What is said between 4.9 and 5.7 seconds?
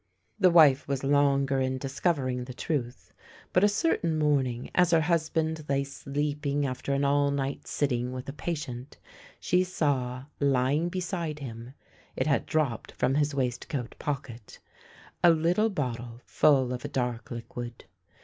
husband